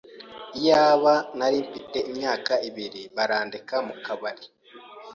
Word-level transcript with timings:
Iyaba 0.57 1.13
narimfite 1.37 1.97
imyaka 2.11 2.53
ibiri, 2.69 3.01
barandeka 3.15 3.75
mukabari. 3.87 4.45